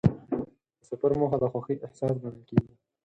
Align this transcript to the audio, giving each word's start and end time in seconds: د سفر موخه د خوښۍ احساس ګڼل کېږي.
د 0.77 0.79
سفر 0.89 1.11
موخه 1.19 1.37
د 1.41 1.45
خوښۍ 1.51 1.75
احساس 1.85 2.15
ګڼل 2.23 2.43
کېږي. 2.49 2.73